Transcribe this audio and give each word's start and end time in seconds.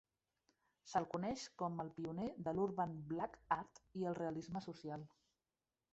Se'l 0.93 1.05
coneix 1.11 1.43
com 1.63 1.83
el 1.83 1.91
pioner 1.99 2.29
de 2.47 2.55
l'urban 2.61 2.95
black 3.13 3.39
art 3.59 3.85
i 4.03 4.09
el 4.13 4.19
realisme 4.21 4.65
social. 4.71 5.09